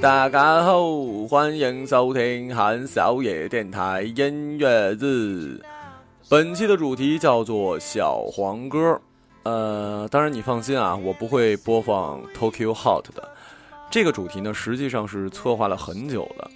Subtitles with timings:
[0.00, 0.82] 大家好，
[1.26, 5.58] 欢迎收听韩小野电台音乐日。
[6.28, 9.00] 本期的主题叫做小黄歌。
[9.44, 13.26] 呃，当然你放心啊，我不会播放 Tokyo Hot 的。
[13.90, 16.50] 这个主题呢，实际上是策划了很久的。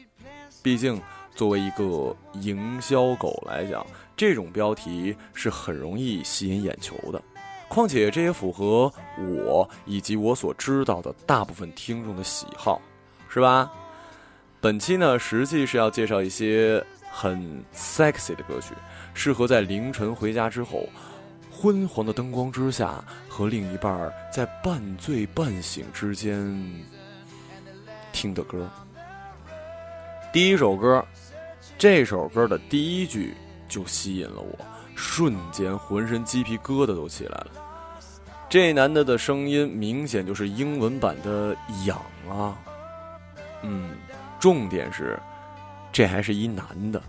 [0.63, 1.01] 毕竟，
[1.35, 3.87] 作为一个营销狗来讲，
[4.19, 7.21] 这种标题是很容易吸引眼球的。
[7.69, 12.79] 况且，这也符合我以及我所知道的大部分听众的喜好。
[13.33, 13.71] 是吧？
[14.61, 18.75] 本期呢，实际是要介绍一些很 sexy 的歌曲，
[19.15, 20.87] 适合在凌晨回家之后，
[21.51, 26.45] 昏黄的灯光之下，和另一半在半醉半醒之间
[28.13, 28.69] 听的歌。
[30.33, 31.03] 第一首歌，
[31.79, 33.35] 这首歌的第一句
[33.69, 34.59] 就吸引了我，
[34.95, 37.51] 瞬间浑身鸡皮疙瘩都起来了。
[38.49, 41.97] 这男的的声音明显就是英文版的痒
[42.29, 42.59] 啊。
[44.41, 45.17] 重点是，
[45.93, 47.01] 这还是一男的，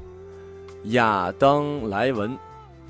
[0.84, 2.32] 亚当·莱文，《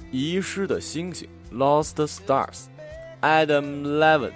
[0.10, 4.32] 遗失的星星》（Lost Stars），Adam Levin，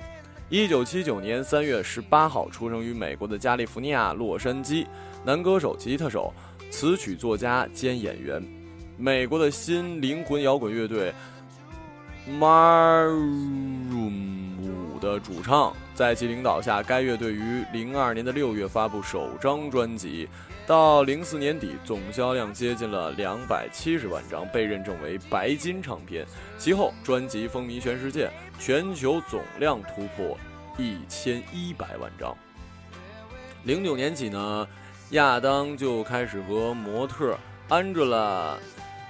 [0.49, 4.85] 一九七九年三月十八号出生于美国的加利福尼亚洛杉矶，
[5.23, 6.31] 男歌手、吉他手、
[6.69, 8.39] 词曲作家兼演员，
[8.97, 11.11] 美国的新灵魂摇滚乐队
[12.29, 14.11] Maroon
[14.61, 20.27] 五的主唱，在其领导下，该乐队于零二年的六月发布首张专辑，
[20.67, 26.25] 到零四年底总销量接近了两百七十万张，被认证为白金唱片。
[26.57, 28.29] 其后专辑风靡全世界，
[28.59, 30.37] 全球总量突破
[30.77, 32.35] 一千一百万张。
[33.63, 34.67] 零九年起呢，
[35.11, 37.37] 亚当就开始和模特
[37.69, 38.55] Angela，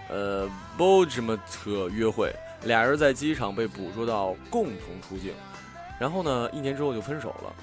[0.08, 0.48] 呃
[0.78, 2.32] b o g e m t 约会，
[2.66, 5.34] 俩人在机场被捕捉到共同出镜。
[6.00, 7.54] 然后呢，一年之后就分手了。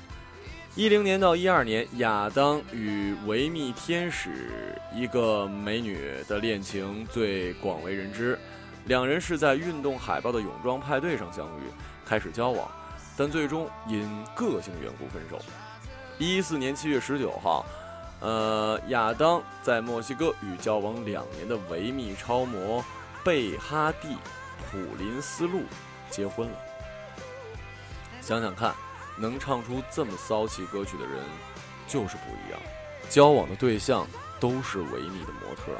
[0.74, 8.38] 一零年到一二年，亚当与维密天使一个美女的恋情最广为人知，
[8.86, 11.64] 两人是在运动海报的泳装派对上相遇，
[12.06, 12.66] 开始交往，
[13.18, 15.38] 但最终因个性缘故分手。
[16.18, 17.66] 一四年七月十九号，
[18.20, 22.82] 呃，亚当在墨西哥与交往两年的维密超模
[23.22, 24.08] 贝哈蒂·
[24.70, 25.64] 普林斯路
[26.08, 26.71] 结婚了。
[28.22, 28.72] 想想看，
[29.18, 31.24] 能唱出这么骚气歌曲的人，
[31.88, 32.60] 就是不一样。
[33.10, 34.06] 交往的对象
[34.40, 35.72] 都是维密的模特。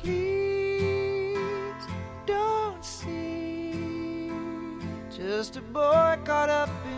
[0.00, 1.36] Please
[2.24, 4.30] don't see
[5.10, 6.97] just a boy caught up in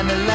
[0.00, 0.29] and the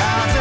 [0.00, 0.39] shout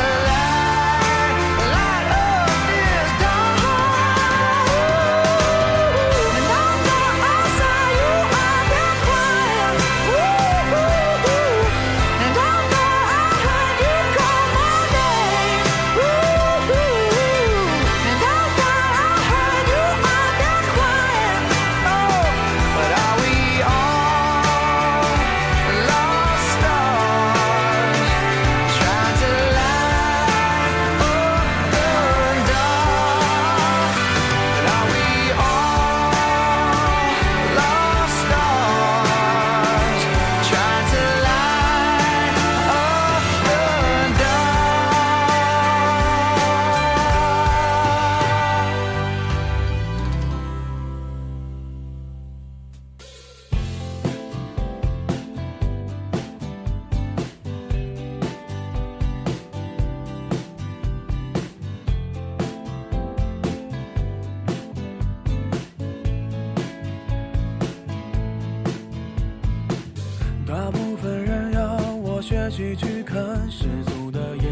[72.29, 74.45] 学习去看世俗的眼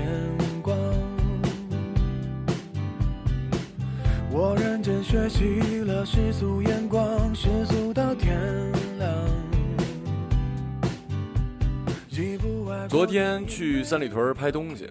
[0.63, 0.75] 光，
[4.31, 8.35] 我认真学习了世俗眼光，世俗到天
[8.97, 9.13] 亮。
[12.89, 14.89] 昨天去三里屯拍东西，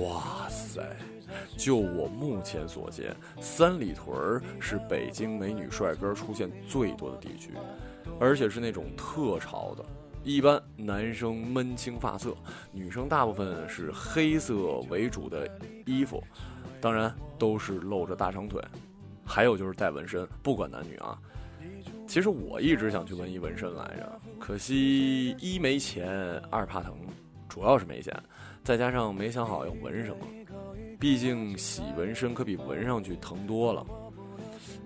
[0.00, 0.80] 哇塞！
[1.54, 7.50] 就我目前所见，三里屯是北京美女帅哥出现最多的地区，
[8.18, 9.84] 而且是那种特潮的。
[10.28, 12.36] 一般男生闷青发色，
[12.70, 15.48] 女生大部分是黑色为主的
[15.86, 16.22] 衣服，
[16.82, 18.62] 当然都是露着大长腿，
[19.24, 21.18] 还有就是带纹身，不管男女啊。
[22.06, 26.94] 其实我一直想去纹一纹身来着，可惜一没钱，二怕疼，
[27.48, 28.14] 主要是没钱，
[28.62, 30.26] 再加上没想好要纹什么。
[31.00, 33.86] 毕竟洗纹身可比纹上去疼多了。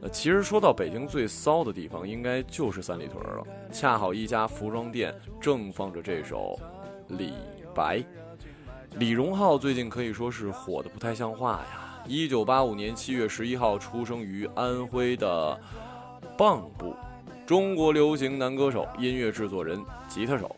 [0.02, 3.47] 呃，其实说到北京最骚的地方，应该就是三里屯了。
[3.71, 6.59] 恰好一家服装店正放着这首
[7.16, 7.32] 《李
[7.73, 7.99] 白》。
[8.99, 12.02] 李荣浩最近可以说是火的不太像话呀。
[12.04, 15.56] 一九八五年七月十一号出生于安徽的
[16.37, 16.97] 蚌埠，
[17.47, 20.56] 中国流行男歌手、音乐制作人、吉他手。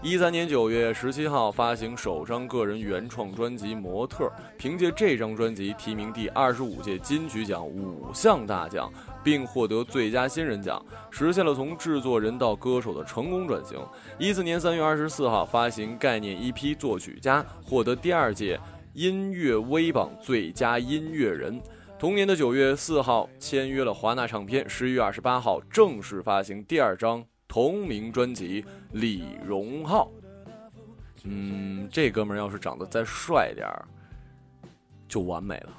[0.00, 4.26] 一三年九月十七号发行首张个人原创专辑《模特》，
[4.56, 8.92] 凭借这张专辑提名第二十五届金曲奖五项大奖，
[9.24, 13.76] 并获得最佳新人奖，实现了从制作人到歌手的成功转型。
[14.18, 18.58] 一四年三月二十四号发行概念 EP《作曲家》，获得第二届
[18.92, 21.60] 音乐微榜最佳音乐人。
[21.98, 27.24] 同年的九月四号签约了华纳唱片，十一月二十八号正式发行第二张。
[27.48, 28.62] 同名专辑
[28.92, 30.10] 李荣浩，
[31.24, 33.88] 嗯，这哥们儿要是长得再帅点儿，
[35.08, 35.72] 就完美了。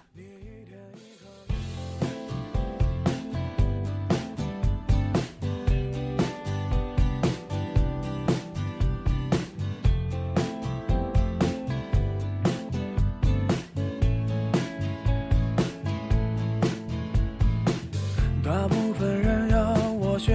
[18.43, 18.88] 大不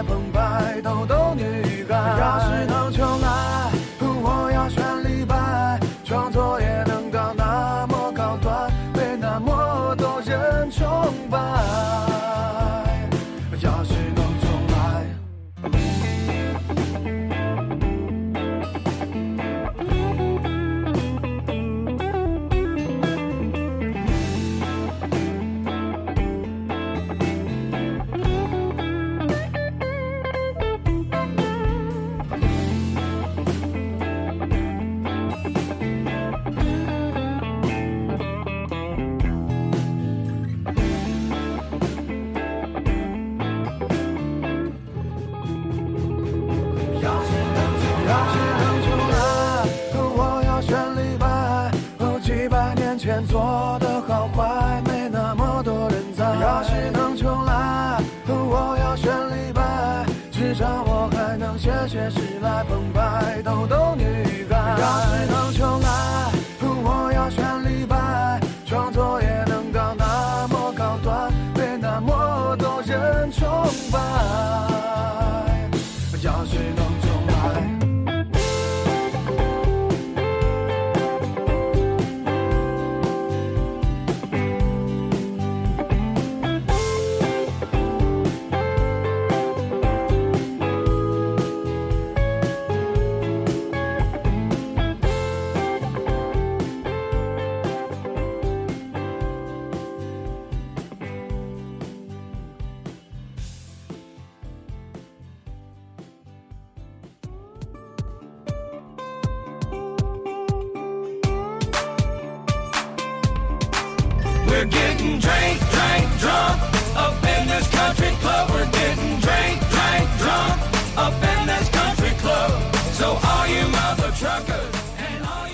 [0.00, 2.71] 澎湃逗逗女孩。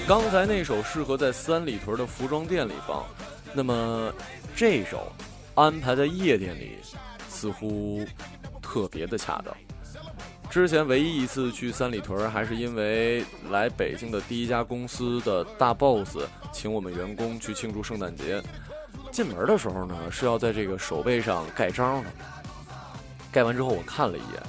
[0.06, 3.04] 刚才那首适合在三里屯的服装店里放，
[3.52, 4.12] 那么
[4.56, 5.12] 这首
[5.54, 6.76] 安排在夜店里，
[7.28, 8.04] 似乎
[8.62, 9.54] 特别的恰当。
[10.50, 16.16] 之前唯一一次去三里屯，还是因为来北京的第一家公司的大 boss
[16.52, 18.42] 请我们员工去庆祝圣诞节。
[19.12, 22.10] 进门的时候呢，是要在这个手背上盖章的。
[23.30, 24.42] 盖完之后，我看了一眼，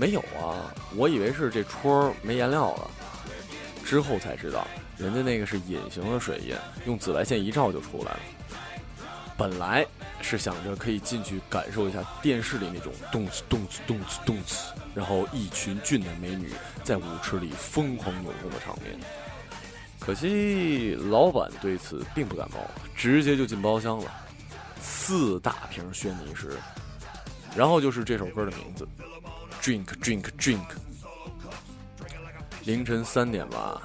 [0.00, 2.90] 没有啊，我以为是这戳没颜料了。
[3.84, 4.66] 之后才知道，
[4.96, 8.20] 人家那个是隐形的水印，用紫外线一照就出来了。
[9.36, 9.86] 本来
[10.22, 16.50] 是想着可以进去感受一下电视里那种动次动次动次动次，然后一群俊男美女
[16.82, 18.98] 在舞池里疯狂扭动的场面。
[19.98, 22.58] 可惜老板对此并不感冒，
[22.96, 24.10] 直接就进包厢了，
[24.80, 26.58] 四大瓶轩尼诗，
[27.54, 28.88] 然后就是这首歌的名字
[29.62, 30.66] ，Drink Drink Drink。
[32.64, 33.80] 凌晨三点吧，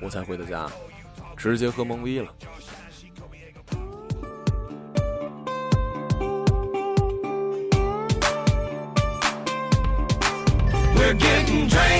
[0.00, 0.70] 我才回的家，
[1.36, 2.32] 直接喝懵逼了。
[10.94, 11.95] We're getting drunk.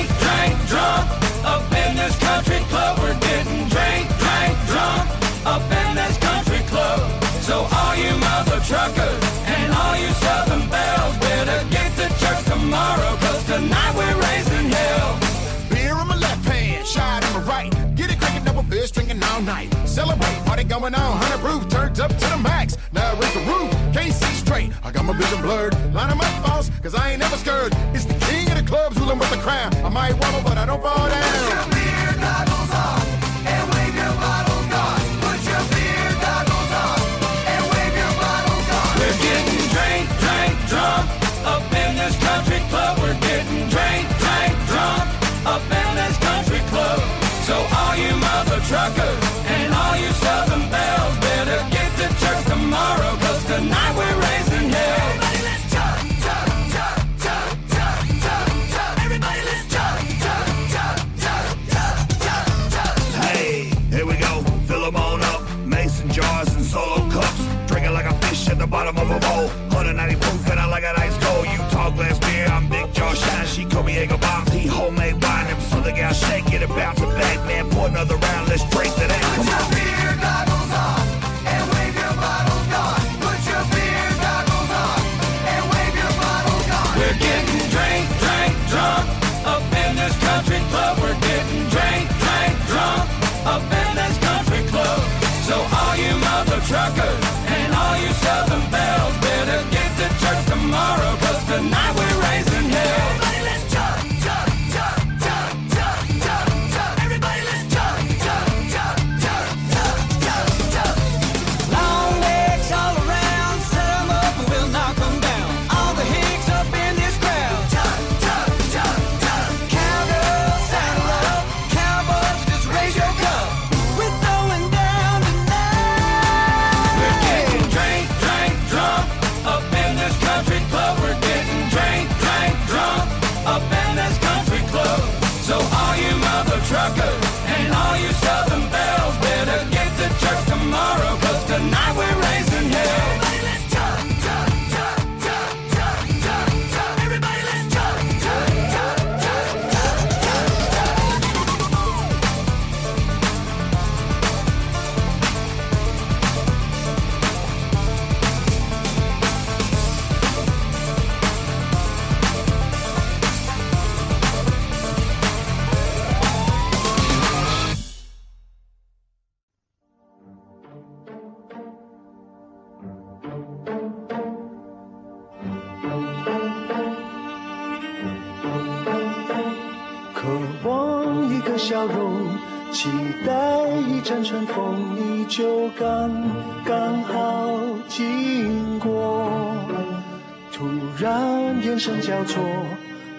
[19.96, 22.76] Celebrate, party going on, 100 proof, turned up to the max.
[22.92, 24.70] Now raise the roof, can't see straight.
[24.84, 25.72] I got my vision blurred.
[25.94, 27.74] Line 'em up, boss, cause I ain't never scared.
[27.94, 29.74] It's the king of the clubs, ruling with the crown.
[29.82, 31.85] I might wobble, but I don't fall down.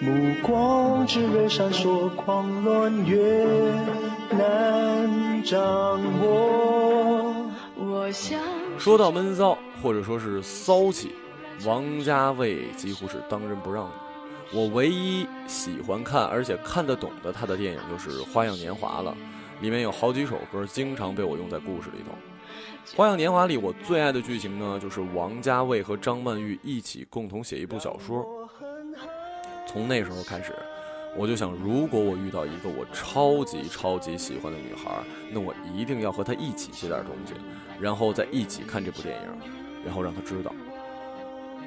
[0.00, 3.18] 目光炽热闪烁，狂乱越
[4.30, 5.60] 难掌
[6.22, 7.34] 握。
[7.76, 8.38] 我想
[8.78, 11.10] 说到闷骚，或者说是骚气，
[11.66, 13.90] 王家卫几乎是当仁不让的。
[14.52, 19.16] 我唯一喜欢看而且看得懂的他的电影就是《花样年华》了，
[19.60, 22.12] 里面有好几首歌经常被我用在故事里头。
[22.96, 28.24] 《花样年华》里我最爱的剧情呢，就是王家卫和张曼玉一起共同写一部小说。
[29.70, 30.54] 从那时候开始，
[31.14, 34.90] 我就想，如果我遇到一个我超级超级喜欢的女孩，
[35.30, 37.34] 那我一定要和她一起写点东西，
[37.78, 39.28] 然后再一起看这部电影，
[39.84, 40.50] 然后让她知道。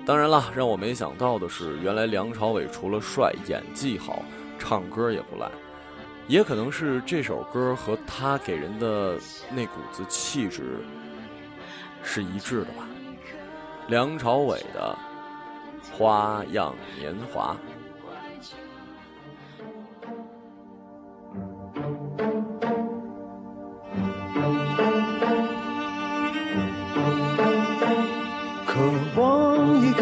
[0.04, 4.24] 当然了，让我没想到的是，原来梁朝伟除了帅，演技好，
[4.58, 5.48] 唱歌也不赖。
[6.28, 9.20] 也可能是这首歌和他给人的
[9.52, 10.80] 那股子气质
[12.02, 12.88] 是一致的吧。
[13.90, 14.98] 梁朝伟的
[15.98, 17.56] 《花样年华》。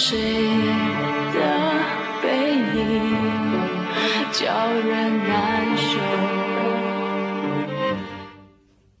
[0.00, 0.16] 谁
[1.34, 1.38] 的
[2.22, 2.78] 背影
[4.30, 5.98] 叫人难受。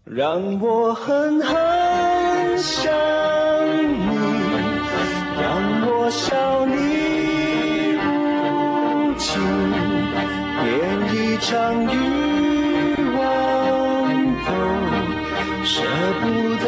[0.04, 2.92] 让我狠狠想
[3.70, 4.08] 你，
[5.40, 5.46] 让
[5.86, 6.74] 我笑你
[8.02, 9.40] 无情，
[10.64, 10.66] 连
[11.14, 11.94] 一场欲
[13.14, 13.22] 望
[14.44, 14.50] 都
[15.64, 15.70] 舍
[16.20, 16.24] 不
[16.56, 16.66] 得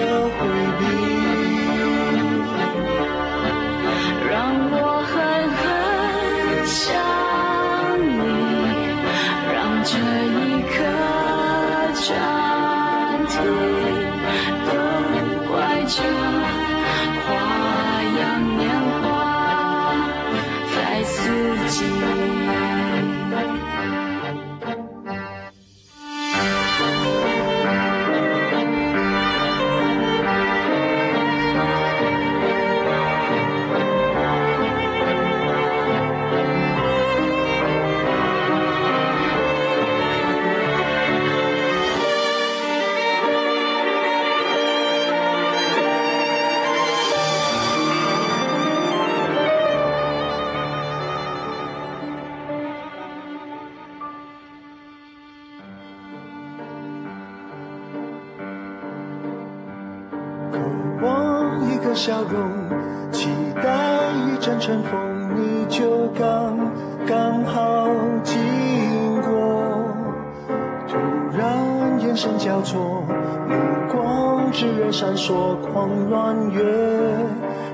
[72.60, 73.02] 交错，
[73.48, 73.56] 目
[73.90, 76.62] 光炽热闪烁，狂乱越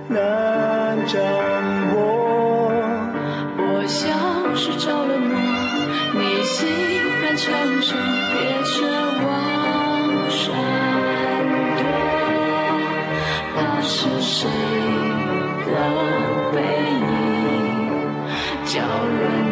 [0.07, 1.21] 难掌
[1.93, 2.71] 握。
[3.59, 5.35] 我像是着了魔，
[6.15, 6.69] 你欣
[7.21, 8.87] 然承受，别奢
[9.27, 10.55] 望闪
[11.79, 11.83] 躲，
[13.57, 14.49] 怕是谁
[15.67, 15.73] 的
[16.55, 16.63] 背
[17.03, 17.05] 影
[18.65, 18.79] 叫
[19.19, 19.46] 人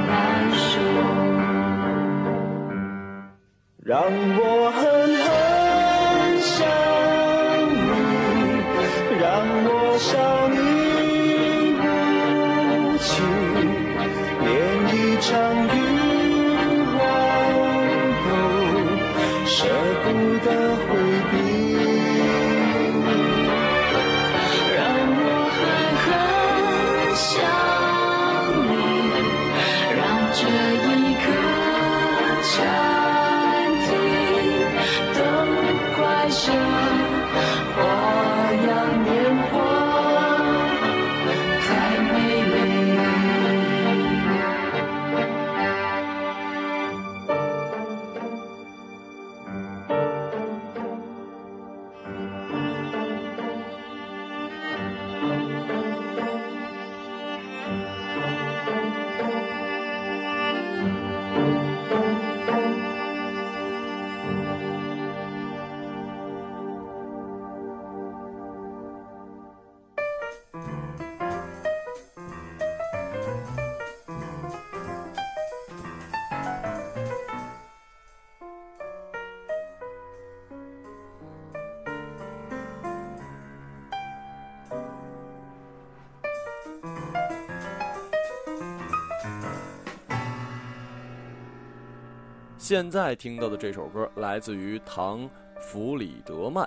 [92.67, 95.21] 现在听到的这首歌来自于唐·
[95.61, 96.67] 弗里德曼，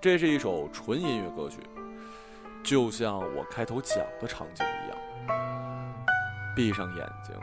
[0.00, 1.58] 这是一首纯音乐歌曲，
[2.64, 5.36] 就像我开头讲的场景一样。
[6.56, 7.36] 闭上眼睛，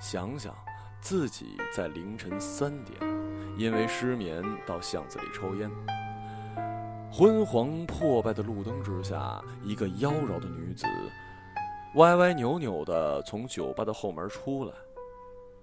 [0.00, 0.52] 想想
[1.00, 2.98] 自己在凌晨三点，
[3.56, 5.70] 因为失眠到巷子里抽烟。
[7.12, 10.84] 昏黄破败的路灯之下，一个妖娆的女子，
[11.94, 14.72] 歪歪扭扭的从酒吧的后门出来，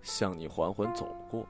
[0.05, 1.45] 向你缓缓走过。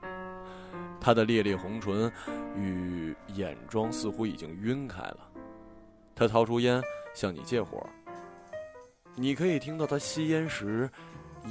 [1.00, 2.12] 她的烈烈红唇
[2.56, 5.20] 与眼妆似乎已经晕开了。
[6.16, 6.82] 她掏出烟
[7.14, 7.86] 向你借火，
[9.14, 10.90] 你可以听到她吸烟时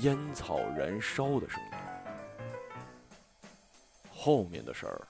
[0.00, 1.70] 烟草燃烧的声音。
[4.10, 5.06] 后面的事儿，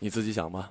[0.00, 0.70] 你自己想吧。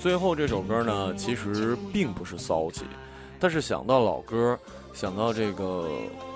[0.00, 2.84] 最后这首歌呢，其实并不是骚气，
[3.38, 4.58] 但是想到老歌，
[4.94, 5.90] 想到这个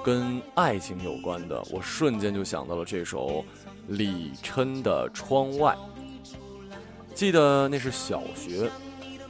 [0.05, 3.43] 跟爱情有关的，我瞬间就想到了这首
[3.89, 5.75] 李琛的《窗外》。
[7.15, 8.71] 记得那是小学，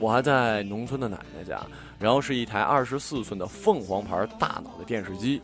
[0.01, 1.65] 我还在农村的奶奶家，
[1.97, 5.41] 然后是一台二十四寸的凤凰牌大脑的电视机，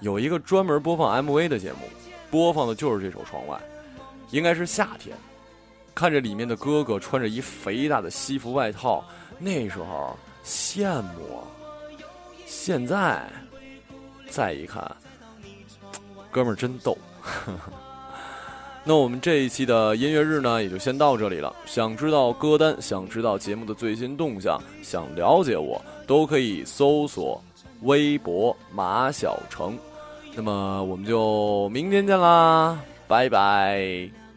[0.00, 1.78] 有一个专门播放 MV 的节目，
[2.30, 3.56] 播放的就是这首《窗外》，
[4.30, 5.16] 应该是夏天。
[5.98, 9.04] 看着里面的哥哥穿着一肥大的西服外套，
[9.36, 11.42] 那时候羡慕。
[12.46, 13.20] 现在
[14.30, 14.80] 再一看，
[16.30, 16.96] 哥们儿真逗。
[18.86, 21.52] 那我们这一期的音乐日呢，也就先到这里了。
[21.66, 27.42] 想知道歌单，想知道节目的最新动向，想了解我，都可以搜索
[27.82, 29.76] 微博马小成。
[30.36, 34.27] 那么我们就明天见啦，拜拜。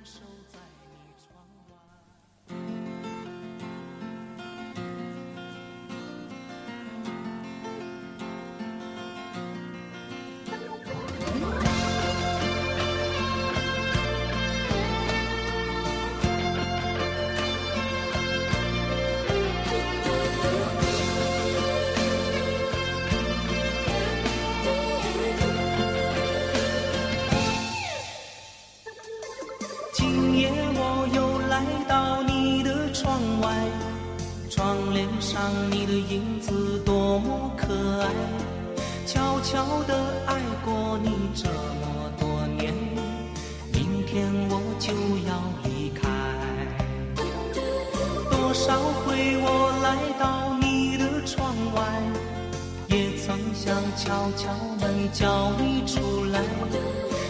[55.14, 56.42] 叫你出来。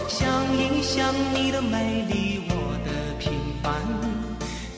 [0.08, 3.72] 想一想你的美丽，我的平凡，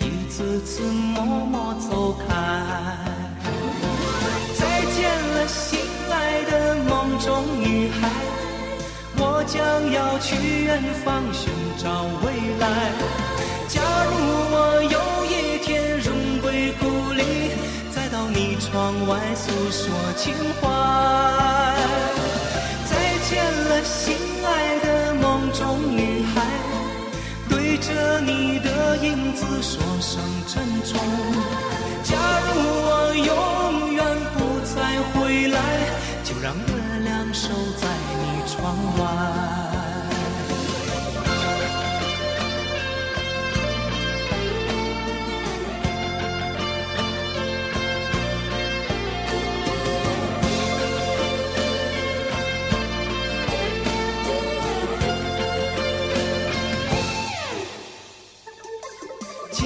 [0.01, 2.25] 一次次默默走开。
[4.59, 8.09] 再见了，心爱的梦中女孩，
[9.19, 9.61] 我将
[9.93, 12.93] 要去远方寻找未来。
[13.69, 14.13] 假如
[14.55, 16.09] 我有一天荣
[16.41, 17.23] 归故里，
[17.91, 20.63] 再到你窗外诉说情怀。
[27.87, 30.99] 着你的影子说声珍重。
[32.03, 32.17] 假
[32.47, 34.77] 如我永远不再
[35.13, 35.59] 回来，
[36.25, 36.65] 就让月
[37.05, 37.87] 亮守在
[38.23, 39.74] 你窗外。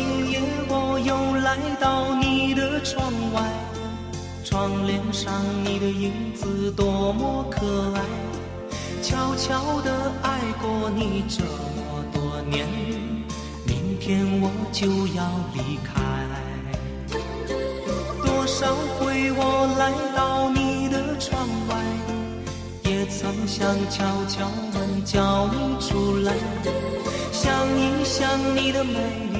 [0.09, 0.41] 今夜
[0.71, 3.43] 我又来到你的窗外，
[4.43, 5.31] 窗帘上
[5.63, 8.01] 你的影子多么可爱，
[9.03, 9.93] 悄悄地
[10.23, 12.67] 爱过你这么多年，
[13.67, 16.01] 明天我就要离开。
[18.25, 21.77] 多少回我来到你的窗外，
[22.91, 26.33] 也曾想敲敲门叫你出来，
[27.31, 28.95] 想一想你的美
[29.35, 29.39] 丽，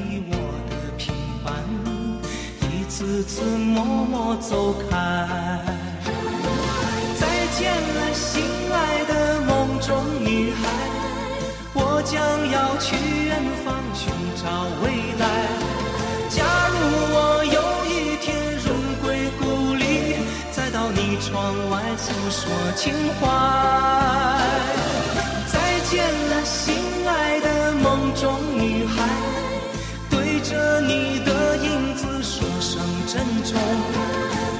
[2.99, 4.97] 次次默默走开。
[7.15, 10.59] 再见了，心爱的梦中女孩，
[11.75, 15.25] 我将要去远方寻找未来。
[16.29, 16.43] 假
[16.73, 16.77] 如
[17.15, 18.35] 我有一天
[18.67, 20.17] 荣归故里，
[20.51, 23.23] 再到你窗外诉说情怀。
[25.47, 26.75] 再见了，心
[27.07, 29.07] 爱的梦中女孩，
[30.11, 31.18] 对着你
[33.09, 33.57] 珍重。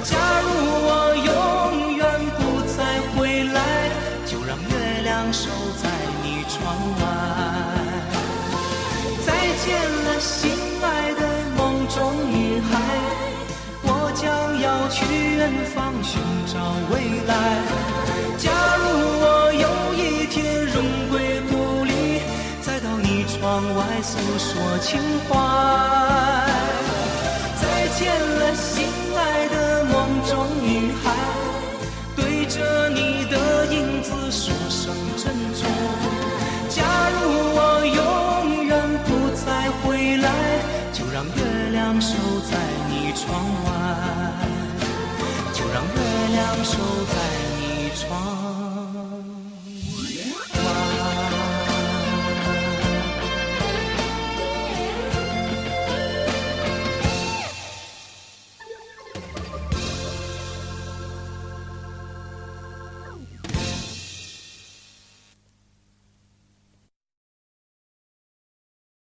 [0.03, 0.47] 假如
[0.89, 0.89] 我
[1.29, 1.29] 永
[1.97, 2.03] 远
[2.35, 2.77] 不再
[3.13, 3.59] 回来，
[4.25, 4.73] 就让月
[5.03, 5.87] 亮守在
[6.23, 6.57] 你窗
[6.97, 7.01] 外。
[9.23, 9.29] 再
[9.63, 9.69] 见
[10.05, 10.49] 了，心
[10.81, 11.21] 爱的
[11.55, 11.99] 梦中
[12.33, 12.71] 女孩，
[13.83, 14.25] 我将
[14.59, 15.05] 要去
[15.37, 16.57] 远方寻找
[16.89, 17.31] 未来。
[18.39, 18.49] 假
[18.81, 18.83] 如
[19.21, 20.81] 我有一天荣
[21.11, 21.13] 归
[21.51, 22.25] 故里，
[22.63, 25.37] 再到你窗外诉说情怀。
[27.99, 31.11] 见了，心爱的梦中女孩，
[32.15, 35.67] 对着你的影子说声珍重。
[36.69, 36.81] 假
[37.11, 37.19] 如
[37.57, 38.71] 我永远
[39.03, 40.29] 不再回来，
[40.93, 42.15] 就让月亮守
[42.49, 42.57] 在
[42.89, 43.27] 你窗
[43.65, 43.67] 外，
[45.53, 45.99] 就让月
[46.31, 46.77] 亮守
[47.11, 47.13] 在
[47.59, 48.07] 你窗